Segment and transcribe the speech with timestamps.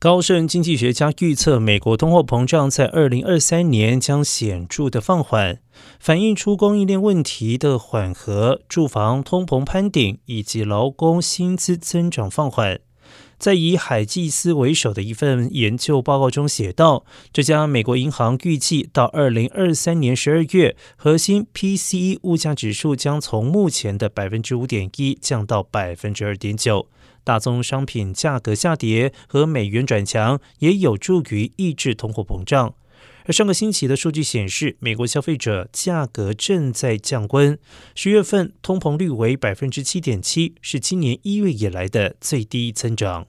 [0.00, 5.58] 高盛经济学家预测，美国通货膨胀在二零二三年将显著的放缓，
[5.98, 12.78] 反映出供应链问题的缓和、住房通膨攀顶以及劳工薪资增长放缓。
[13.38, 26.88] 在以海基斯为首的一份研究报告中写道，这家美国银行预计到二零二三年十二月，核心 PCE 物价指数将从目前的百分之五点一降到百分之二点九。
[27.22, 32.74] 大宗商品价格下跌和美元转强也有助于抑制通货膨胀。
[33.24, 37.58] 而上个星期的数据显示，美国消费者价格正在降温，
[37.94, 43.26] 十月份通膨率为百分之七点七，是今年一月以来的最低增长。